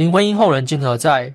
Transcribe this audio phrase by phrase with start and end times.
[0.00, 1.34] 林徽因后人今何在？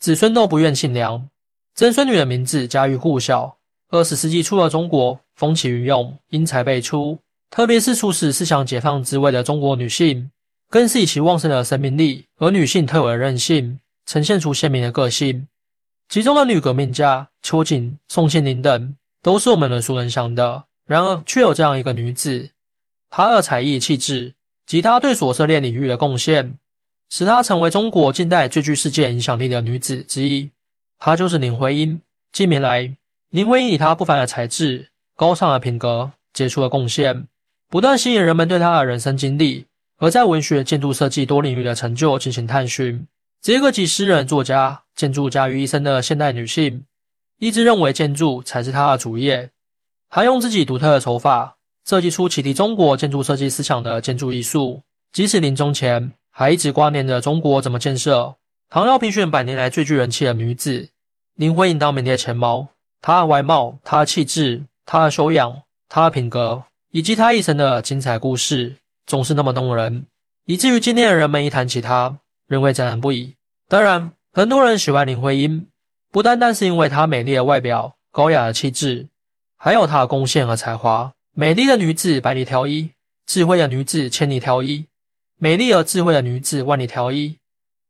[0.00, 1.28] 子孙都不愿姓梁。
[1.76, 3.56] 曾孙女的名字家喻户晓。
[3.90, 7.20] 二十世纪初的中国风起云涌，英才辈出，
[7.50, 10.28] 特别是促使思想解放之位的中国女性，
[10.68, 15.46] 更是以其旺盛的生命力和女性特有的韧性，呈现出鲜明的个性。
[16.08, 20.64] 其中的女革命家秋瑾、宋庆龄等，都是我们耳熟能详的。
[20.84, 22.50] 然而，却有这样一个女子，
[23.08, 24.34] 她的才艺、气质
[24.66, 26.56] 及她对所涉猎领域的贡献。
[27.10, 30.48] 使她成为中国近代最具世界影响力的女子之一，
[30.98, 32.00] 她就是林徽因。
[32.32, 32.96] 近年来，
[33.30, 37.26] 林徽因以她不凡的才智、高尚的品格、杰出的贡献，
[37.68, 43.04] 不断吸引人们对她的人生经历和在文学、建筑设计多领域的成就进行探寻。
[43.42, 46.84] 这个集诗人、作家、建筑家于一身的现代女性，
[47.38, 49.50] 一直认为建筑才是她的主业。
[50.08, 54.80] 她用自己独特的手法，设计出启迪中国建筑设计思想的建筑艺术。
[55.12, 58.36] 即使临终前，还一直挂念着中国怎么建设。
[58.68, 60.88] 唐要评选百年来最具人气的女子，
[61.34, 62.68] 林徽因当名列前茅。
[63.02, 70.06] 她的外貌、她的气质、她的修养、她的品格，以及她一生的精彩故事，总是那么动人，
[70.44, 73.34] 以至于今天的人们一谈起她，仍会赞叹不已。
[73.68, 75.66] 当然，很多人喜欢林徽因，
[76.12, 79.08] 不单单是因为她美丽的外表、高雅的气质，
[79.56, 81.12] 还有她的贡献和才华。
[81.32, 82.90] 美丽的女子百里挑一，
[83.26, 84.84] 智慧的女子千里挑一。
[85.42, 87.34] 美丽而智慧的女子万里挑一，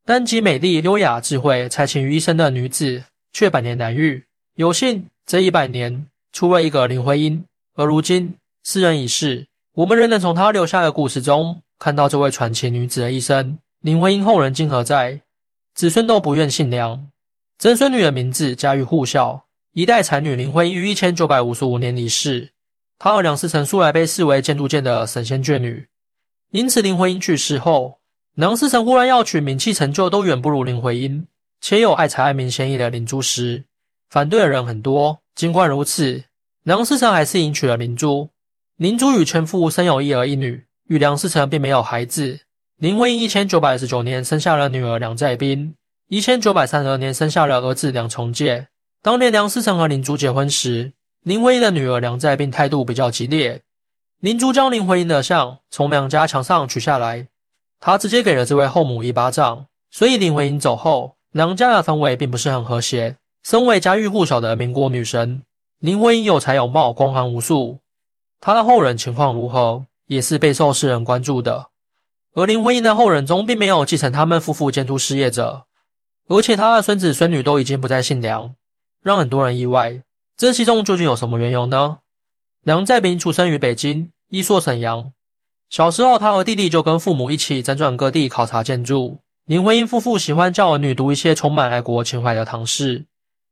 [0.06, 4.22] 但集美丽、优雅、智慧才情于一身的女子却百年难遇。
[4.54, 13.58] 有幸这一百年出了一个林徽因，而如今世人已逝，我们仍能从她留下的故事中看到这位传奇女子的一生。
[13.80, 15.20] 林徽因后人今何在？
[15.74, 17.08] 子孙都不愿姓梁。
[17.58, 19.44] 曾孙女的名字家喻户晓。
[19.72, 22.50] 一代才女林徽因于一千九百五十五年离世，
[22.98, 25.86] 她和梁思成素来被视为建筑界的神仙眷侣。
[26.52, 28.00] 因此，林徽因去世后，
[28.34, 31.26] 梁思成忽然要娶名气成就都远不如林徽因，
[31.60, 33.64] 且有爱财爱名嫌疑的林珠时，
[34.08, 35.20] 反对的人很多。
[35.36, 36.24] 尽管如此，
[36.64, 38.28] 梁思成还是迎娶了林珠。
[38.76, 42.40] 林珠与前夫生有一儿一女，与梁思成并没有孩子。
[42.78, 45.74] 林徽因一千九百二十九年生下了女儿梁再冰，
[46.08, 48.66] 一千九百三十二年生下了儿子梁从诫。
[49.02, 50.92] 当年梁思成和林珠结婚时，
[51.22, 53.62] 林徽因的女儿梁再冰态度比较激烈。
[54.20, 57.28] 林珠将林徽因的像从娘家墙上取下来，
[57.80, 59.64] 他直接给了这位后母一巴掌。
[59.90, 63.16] 所以林徽因走后，娘家的氛围并不是很和谐。
[63.42, 65.42] 身为家喻户晓的民国女神，
[65.78, 67.78] 林徽因有才有貌，光环无数。
[68.40, 71.68] 她的后人情况如何，也是备受世人关注的。
[72.34, 75.64] 而林徽因的后人中，并没有继承他们夫妇建筑事业者，
[76.28, 78.54] 而且她的孙子孙女都已经不再姓梁，
[79.02, 80.02] 让很多人意外。
[80.36, 82.00] 这其中究竟有什么缘由呢？
[82.62, 85.12] 梁再冰出生于北京，一所沈阳。
[85.70, 89.20] 小时候，他和弟弟就跟父母一起辗转各地考察建筑。
[89.46, 93.06] 林徽因夫妇喜欢教儿女读一些充满爱国情怀的唐诗，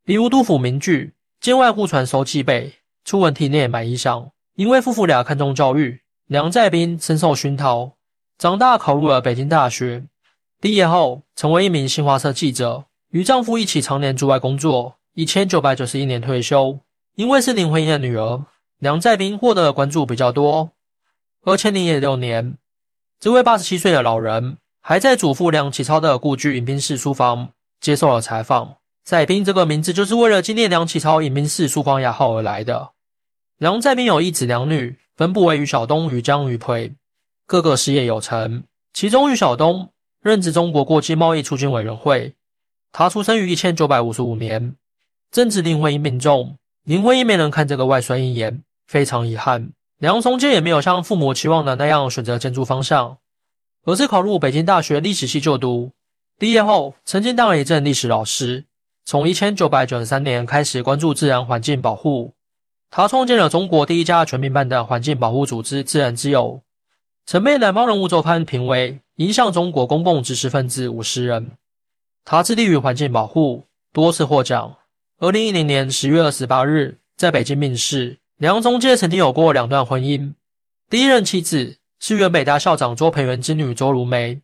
[0.05, 4.29] 比如杜甫名句“监外户传收蓟背，初闻涕念满衣裳”。
[4.57, 7.95] 因为夫妇俩看重教育，梁再冰深受熏陶，
[8.37, 10.05] 长大考入了北京大学。
[10.61, 14.97] 毕业后，成为一名新华社记者，与丈夫一起常年驻外工作。
[15.15, 16.79] 一千九百九十一年退休。
[17.15, 18.45] 因为是林徽因的女儿。
[18.79, 20.71] 梁再冰获得的关注比较多。
[21.43, 22.57] 而千零六年，
[23.19, 27.51] 这位八十七岁的老人还在祖父梁启超的故居迎宾室书房
[27.81, 28.77] 接受了采访。
[29.05, 32.91] 再冰这个名字就是为了纪念梁启超迎宾室书房雅号而来的。
[33.57, 36.95] 梁再冰有一子两女，分布为于晓东、于江、于培，
[37.47, 38.63] 各个事业有成。
[38.93, 39.91] 其中于晓东
[40.21, 42.35] 任职中国国际贸易促进委员会，
[42.93, 44.77] 他出生于一千九百五十五年，
[45.33, 48.63] 正值林徽因病重，林徽因没能看这个外孙一眼。
[48.89, 53.19] 非常遗憾，梁从诫也没有像父母期望的那样选择建筑方向，
[53.85, 55.93] 而是考入北京大学历史系就读。
[56.39, 58.65] 毕业后，曾经当了一阵历史老师。
[59.05, 62.35] 从一千九百九十三年开始关注自然环境保护，
[62.91, 66.61] 他创建了中国第一家全民办的环境保护组织“自然之友”，
[67.25, 71.53] 曾被《南方人物周刊》评为影响中国公共知识分子五十人。
[72.23, 73.65] 他致力于环境保护，
[73.95, 74.77] 多次获奖。
[75.19, 78.19] 二零一零年十月二十八日，在北京病逝。
[78.39, 80.35] 梁中介曾经有过两段婚姻，
[80.89, 84.41] 第一任妻子是原北大校长周培源之女周如梅，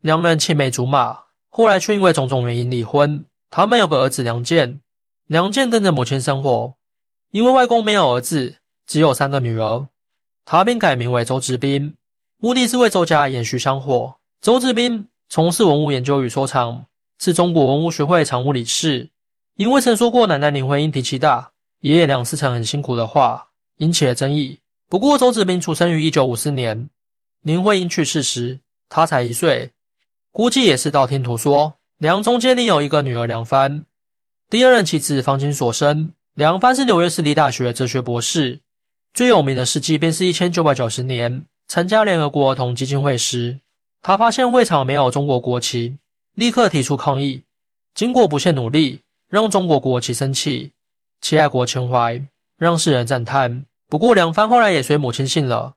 [0.00, 1.16] 两人青梅竹马，
[1.48, 3.24] 后来却因为种种原因离婚。
[3.48, 4.80] 他们有个儿子梁健，
[5.28, 6.74] 梁健跟着母亲生活，
[7.30, 9.86] 因为外公没有儿子，只有三个女儿，
[10.44, 11.94] 他便改名为周志斌，
[12.38, 14.16] 目的是为周家延续香火。
[14.40, 16.86] 周志斌从事文物研究与收藏，
[17.20, 19.10] 是中国文物学会常务理事，
[19.54, 21.52] 因为曾说过奶奶林徽因脾气大。
[21.86, 23.46] 爷爷梁思成很辛苦的话
[23.76, 24.58] 引起了争议。
[24.88, 26.90] 不过，周志斌出生于一九五四年，
[27.42, 29.70] 林徽因去世时他才一岁。
[30.32, 31.74] 估计也是道听途说。
[31.98, 33.84] 梁中间另有一个女儿梁帆，
[34.50, 36.12] 第二任妻子方金所生。
[36.34, 38.58] 梁帆是纽约市立大学哲学博士。
[39.14, 43.60] 最有名的事迹便是一千九百九十年参加联合国儿童基金会时，
[44.02, 45.96] 他发现会场没有中国国旗，
[46.34, 47.44] 立刻提出抗议。
[47.94, 50.72] 经过不懈努力，让中国国旗升起，
[51.28, 52.22] 其爱国情怀
[52.56, 53.66] 让世人赞叹。
[53.88, 55.74] 不过梁帆后来也随母亲姓了，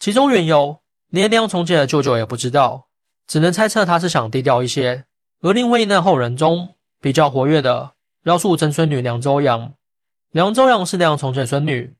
[0.00, 0.78] 其中缘由
[1.10, 2.86] 连梁从前的舅舅也不知道，
[3.26, 5.04] 只能猜测他是想低调一些。
[5.42, 6.70] 而林徽因的后人中
[7.02, 7.92] 比较活跃的，
[8.24, 9.74] 要数曾孙女梁周阳。
[10.30, 11.94] 梁周阳是梁从前孙女。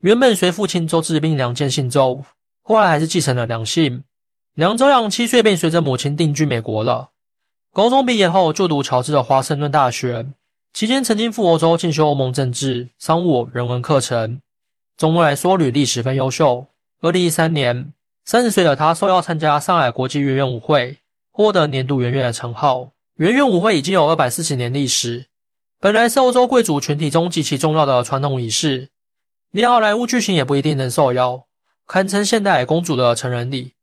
[0.00, 2.24] 原本随父亲周志斌梁建姓周，
[2.62, 4.02] 后来还是继承了梁姓。
[4.54, 7.10] 梁周阳七岁便随着母亲定居美国了。
[7.72, 10.26] 高中毕业后就读乔治的华盛顿大学，
[10.74, 14.40] 期间曾经赴欧洲进修欧盟政治、商务、人文课程。
[14.96, 16.66] 总的来说，履历十分优秀。
[17.00, 17.92] 二零一三年，
[18.24, 20.98] 三十岁的他受邀参加上海国际圆圆舞会，
[21.30, 22.90] 获得年度圆圆的称号。
[23.18, 25.26] 圆圆舞会已经有二百四十年历史，
[25.78, 28.88] 本来是欧洲贵族群体中极其重要的传统仪式。
[29.52, 31.44] 连好莱坞巨星也不一定能受邀，
[31.86, 33.74] 堪称现代公主的成人礼。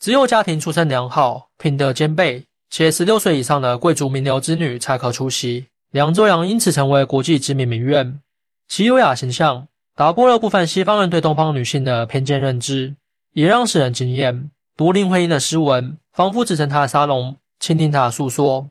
[0.00, 5.66] 只有家庭出身良好、品德兼备且十六岁以上的贵族名流之女才可出席。
[5.94, 8.18] 梁周阳因此成为国际知名名媛，
[8.66, 12.96] 其优雅形象打破了部分西方人对东方女性的偏见认知，
[13.32, 14.50] 也让世人惊艳。
[14.76, 18.68] 读林徽因的诗文，仿佛只身她的沙龙，倾听她的诉说。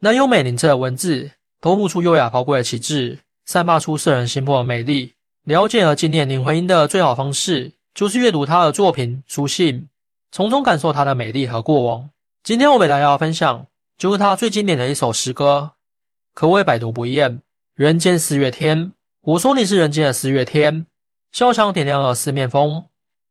[0.00, 5.12] 那优美灵澈的文字，透露出优雅高贵的气质，散发出摄人心魄的美丽。
[5.44, 9.86] 了解和纪念林徽因的最好方式，就是阅读她的作品、书信，
[10.32, 12.08] 从中感受她的美丽和过往。
[12.42, 13.66] 今天我给大家分享，
[13.98, 15.72] 就是她最经典的一首诗歌，
[16.34, 17.40] 可谓百读不厌。
[17.76, 20.84] 人间四月天，我说你是人间的四月天。
[21.32, 22.86] 潇湘点亮了四面风，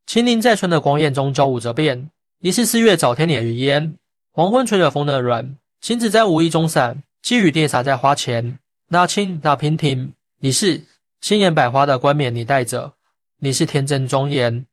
[0.06, 2.10] 清灵在春的光艳中交舞着变。
[2.38, 3.94] 你是四月早天里的云烟，
[4.32, 8.58] 黄昏吹着风的软，星子在无意中闪，积雨跌洒在花前。
[8.88, 10.82] 那青那娉婷，你是。
[11.20, 12.92] 鲜艳百花的冠冕你戴着，
[13.38, 14.66] 你是天真庄严；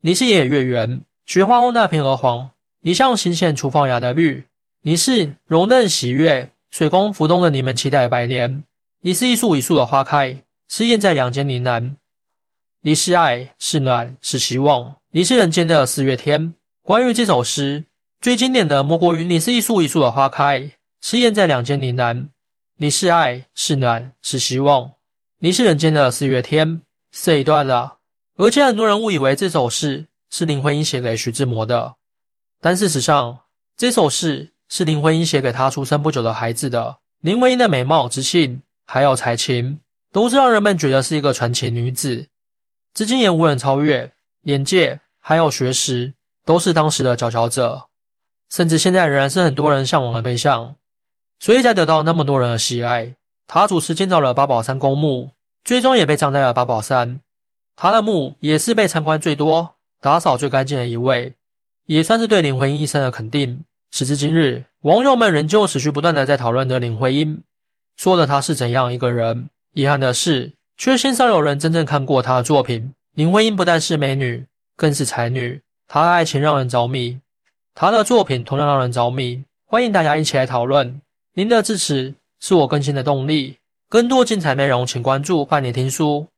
[0.00, 2.48] 你是夜月圆，雪花后那片鹅黄；
[2.80, 4.44] 你像新鲜初放芽的绿；
[4.80, 8.62] 你是柔嫩喜悦，水光浮动的你们期待百年；
[9.00, 11.96] 你是一树一树的花开，是燕在两间呢喃；
[12.82, 16.54] 你是爱，是暖，是希望；你是人间的四月天。
[16.82, 17.86] 关于这首诗，
[18.20, 20.70] 最经典的莫过于“你是一树一树的花开，
[21.00, 22.28] 是燕在两间呢喃”。
[22.78, 24.92] 你是爱，是暖，是希望。
[25.40, 27.96] 你是人间的四月天，这一段了。
[28.36, 31.96] 而且很多人误以为这首诗是林徽因写给徐志摩的，
[32.60, 33.40] 但事实上，
[33.76, 36.98] 这首诗是林徽因写给她出生不久的孩子的。
[37.20, 39.80] 林徽因的美貌、知性还有才情，
[40.12, 42.26] 都是让人们觉得是一个传奇女子，
[42.94, 44.12] 至今也无人超越。
[44.42, 47.88] 眼界还有学识，都是当时的佼佼者，
[48.50, 50.76] 甚至现在仍然是很多人向往的对象。
[51.40, 53.14] 所以才得到那么多人的喜爱。
[53.46, 55.30] 她主持建造了八宝山公墓，
[55.64, 57.20] 最终也被葬在了八宝山。
[57.76, 61.34] 她的墓也是被参观最多、打扫最干净的一位，
[61.86, 63.64] 也算是对林徽因一生的肯定。
[63.90, 67.42] 时至今日，网友们仍旧持续不断的在讨论着林徽因，
[67.96, 69.48] 说的她是怎样一个人。
[69.74, 72.92] 遗憾的是，却鲜少有人真正看过她的作品。
[73.14, 74.44] 林徽因不但是美女，
[74.76, 75.60] 更是才女。
[75.88, 77.18] 她的爱情让人着迷，
[77.74, 79.42] 她的作品同样让人着迷。
[79.66, 81.00] 欢迎大家一起来讨论，
[81.34, 82.14] 您的支持。
[82.40, 83.56] 是我更新的动力。
[83.88, 86.28] 更多精彩内容，请关注半年听书。